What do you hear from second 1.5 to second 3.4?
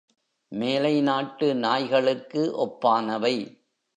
நாய்களுக்கு ஒப்பானவை.